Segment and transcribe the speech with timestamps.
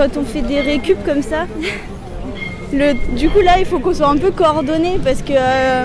[0.00, 1.40] quand on fait des récup comme ça,
[2.72, 5.84] le, du coup là il faut qu'on soit un peu coordonné parce que euh,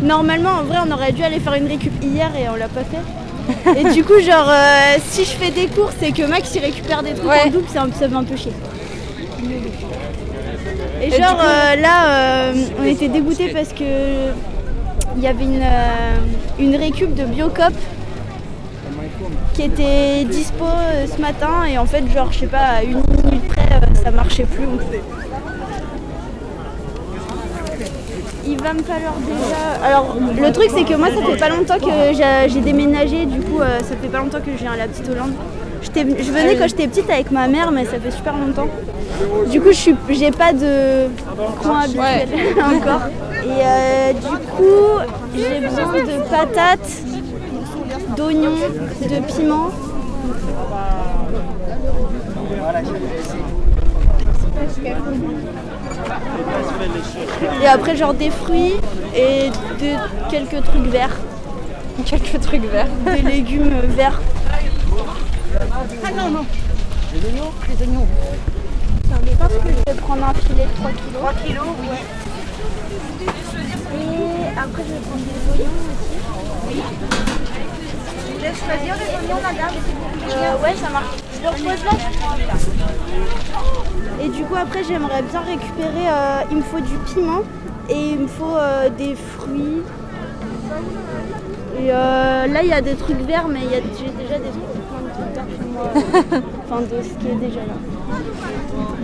[0.00, 2.82] normalement en vrai on aurait dû aller faire une récup hier et on l'a pas
[2.92, 3.80] fait.
[3.80, 7.02] Et du coup genre euh, si je fais des courses et que Max il récupère
[7.02, 7.42] des trucs Ouais.
[7.46, 8.52] en double, un- ça fait un peu chier.
[11.02, 13.84] Et, Et genre coup- euh, là on était dégoûtés parce que
[15.16, 15.64] il y avait une,
[16.60, 17.72] une récup de Biocop
[19.54, 21.64] qui était dispo euh, ce matin.
[21.70, 24.66] Et en fait genre je sais pas à une minute près euh, ça marchait plus.
[28.48, 31.78] Il va me falloir déjà alors le truc c'est que moi ça fait pas longtemps
[31.78, 33.26] que j'ai- déménagé.
[33.26, 35.32] Du coup euh, ça fait pas longtemps que je viens à la petite Hollande.
[35.82, 38.68] Je venais quand j'étais petite avec ma mère mais ça fait super longtemps.
[39.50, 41.06] Du coup je suis j'ai pas de
[41.62, 43.02] coin habituel encore.
[43.44, 45.00] Et du coup
[45.34, 47.02] j'ai besoin de patates
[48.16, 48.56] d'oignons,
[49.02, 49.70] de piment.
[57.62, 58.74] Et après genre des fruits
[59.14, 59.50] et
[59.80, 61.16] de quelques trucs verts,
[62.04, 62.88] Quelques trucs verts.
[63.06, 64.20] des légumes verts.
[69.08, 71.20] Tiens, je pense que je vais prendre un filet de 3 kilos.
[71.20, 71.96] 3 kilos, oui.
[73.94, 77.35] Et après je vais prendre des oignons aussi.
[78.46, 79.74] Laisse choisir les oignons, madame
[80.30, 81.16] euh, Ouais, ça marche.
[81.34, 81.42] Je
[81.84, 81.92] là.
[84.22, 86.08] Et du coup, après, j'aimerais bien récupérer.
[86.08, 87.42] euh, il me faut du piment
[87.88, 89.82] et il me faut euh, des fruits.
[91.78, 94.48] Et là, il y a des trucs verts, mais il y a- j'ai déjà des
[94.50, 94.64] trucs,
[95.34, 95.90] verts chez moi.
[96.64, 97.74] enfin, de ce qui est déjà là.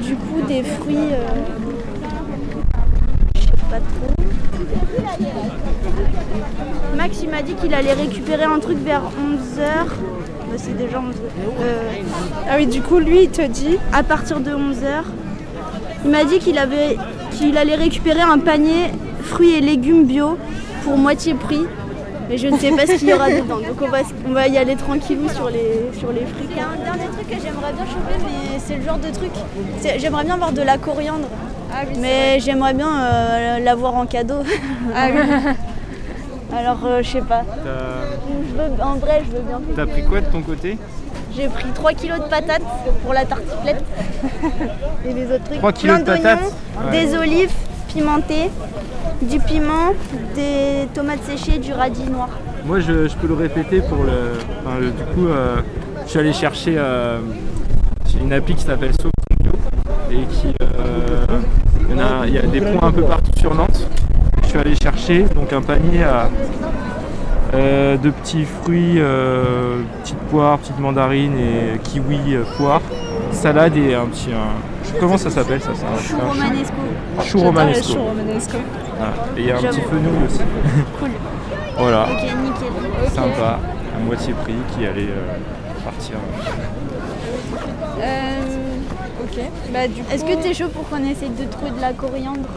[0.01, 1.11] Du coup, des fruits.
[3.37, 4.13] je sais pas trop.
[7.03, 9.89] Max, il m'a dit qu'il allait récupérer un truc vers 11h.
[10.57, 11.65] c'est déjà 11h.
[12.49, 13.77] Ah oui, du coup, lui, il te dit.
[13.93, 15.03] à partir de 11h.
[16.05, 16.97] Il m'a dit qu'il avait
[17.33, 18.93] qu'il allait récupérer un panier
[19.23, 20.39] fruits et légumes bio
[20.85, 21.63] pour moitié prix.
[22.29, 23.57] Mais je ne sais pas ce qu'il y aura dedans.
[23.57, 23.99] Donc on va,
[24.29, 26.47] on va y aller tranquillou sur les, sur les fruits.
[26.53, 29.11] Il y a un dernier truc que j'aimerais bien choper, mais c'est le genre de
[29.13, 29.33] truc.
[29.81, 31.27] c'est- J'aimerais bien avoir de la coriandre.
[31.75, 34.43] Ah oui, Mais j'aimerais bien euh, l'avoir en cadeau.
[34.95, 35.53] Ah oui.
[36.57, 37.43] Alors euh, je sais pas.
[37.65, 39.61] T'as Je veux- en vrai, je veux bien.
[39.75, 40.79] t'as pris quoi de ton côté?
[41.35, 42.63] J'ai pris 3 kilos de patates
[43.03, 43.83] pour la tartiflette.
[45.07, 45.59] Et les autres trucs.
[45.59, 46.53] 3 kilos Plein de patates?
[46.85, 46.91] Ouais.
[47.07, 47.53] des olives
[47.89, 48.51] pimentées,
[49.23, 49.93] du piment,
[50.35, 52.29] des tomates séchées, du radis noir.
[52.67, 54.39] Moi, je, je peux le répéter pour le.
[54.65, 55.57] enfin, le- du coup, euh,
[56.05, 57.19] je suis allé chercher euh,
[58.21, 59.11] une appli qui s'appelle Sauve
[60.11, 60.49] et qui.
[61.89, 63.87] il, y en a, il y a des points un peu partout sur Nantes.
[64.55, 66.29] Je suis allé chercher donc un panier à,
[67.55, 72.83] euh, de petits fruits, euh, petites poires, petites mandarines et kiwi, euh, poires,
[73.31, 74.29] salade et un petit.
[74.31, 76.75] un- comment ça s'appelle ça un- Chou un romanesco.
[77.25, 77.97] chou romanesco.
[78.99, 79.13] Voilà.
[79.39, 80.41] Et il y a un petit fenouil aussi.
[81.01, 81.09] Cool.
[81.79, 82.03] Voilà.
[82.11, 83.11] Ok, nickel.
[83.15, 86.17] sympa, à moitié prix, qui allait euh, partir.
[88.03, 88.41] Euh,
[89.25, 89.45] ok.
[89.73, 90.13] Bah, du coup.
[90.13, 92.51] Est-ce que t'es chaud pour qu'on essaye de trouver de la coriandre?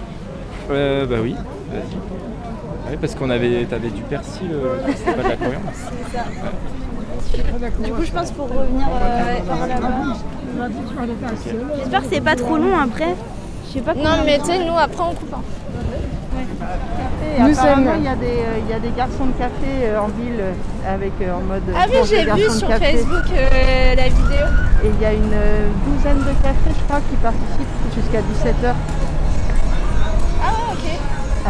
[0.72, 1.36] Euh, bah oui,
[1.72, 2.92] vas-y.
[2.92, 5.72] Ouais, parce qu'on avait, t'avais du persil, euh, c'était pas de la coriandre.
[7.84, 9.90] Du coup, je pense pour revenir euh, par là-bas.
[11.78, 13.16] J'espère que c'est pas trop long après.
[13.68, 15.34] Je sais pas Non, mais tu sais, nous, après, on coupe.
[15.34, 15.42] hein.
[17.38, 19.68] Nous apparemment, sommes- il y, a des, euh, il y a des garçons de café
[19.84, 20.54] euh, en ville euh,
[20.94, 21.64] avec euh, en mode.
[21.68, 22.98] euh, Ah oui, j'ai vu sur café.
[22.98, 24.46] Facebook euh, la vidéo.
[24.84, 28.74] Et il y a une euh, douzaine de cafés, je crois, qui participent jusqu'à 17h.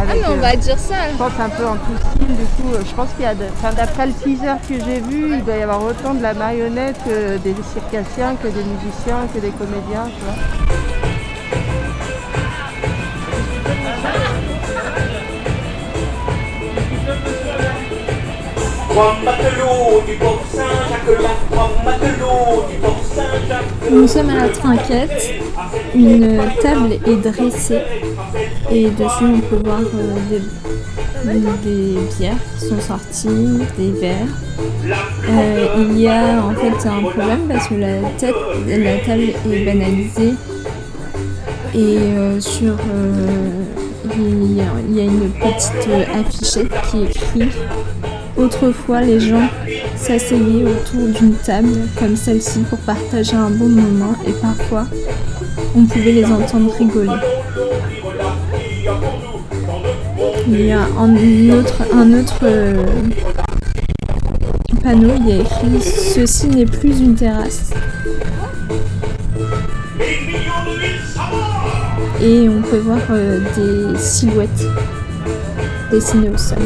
[0.07, 0.11] Ah.
[0.11, 0.95] Ah, mais on euh, va dire ça.
[1.11, 3.33] je pense un peu en tout style, du coup, euh, je pense qu'il y a,
[3.35, 6.33] de- enfin, d'après le teaser que j'ai vu, il doit y avoir autant de la
[6.33, 11.45] marionnette que des circassiens, que des musiciens, que des comédiens, tu vois.
[23.91, 25.33] Nous sommes à la trinquette.
[25.93, 27.81] Une table est dressée
[28.71, 30.39] et dessus on peut voir euh,
[31.63, 33.27] des, bières qui sont sorties,
[33.77, 34.27] des verres.
[35.29, 40.33] Euh, il y a en fait un problème parce que la, table est banalisée
[41.73, 42.75] et euh, sur
[44.17, 47.49] il y, a, il y a une petite affichette qui écrit
[48.37, 49.47] Autrefois, les gens
[49.95, 54.85] s'asseyaient autour d'une table comme celle-ci pour partager un bon moment et parfois,
[55.75, 57.15] on pouvait les entendre rigoler.
[60.47, 62.85] Il y a un autre, euh,
[64.83, 67.71] panneau, il y a écrit Ceci n'est plus une terrasse.
[72.21, 74.65] et on peut voir euh, des silhouettes
[75.91, 76.57] dessinées au sol.